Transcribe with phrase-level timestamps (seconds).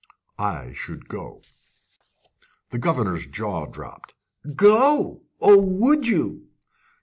[0.39, 1.43] "I should go."
[2.71, 4.15] The governor's jaw dropped.
[4.55, 5.21] "Go?
[5.39, 6.47] Oh, would you!"